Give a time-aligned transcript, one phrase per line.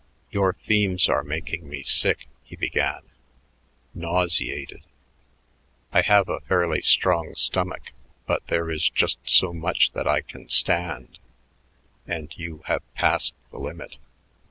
[0.31, 3.01] "Your themes are making me sick," he began,
[3.93, 4.85] "nauseated.
[5.93, 7.91] I have a fairly strong stomach,
[8.25, 11.19] but there is just so much that I can stand
[12.07, 13.99] and you have passed the limit.